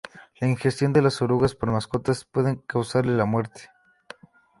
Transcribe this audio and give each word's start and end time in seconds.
La 0.39 0.47
ingestión 0.47 0.93
de 0.93 1.03
las 1.03 1.21
orugas 1.21 1.53
por 1.53 1.69
mascotas 1.69 2.25
puede 2.25 2.59
causarles 2.65 3.15
la 3.15 3.25
muerte. 3.25 3.69